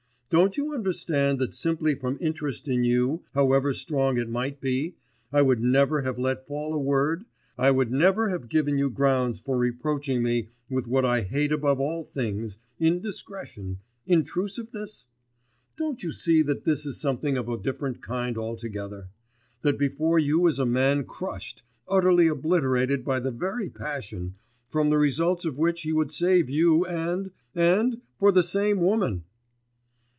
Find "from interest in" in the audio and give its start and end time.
1.93-2.85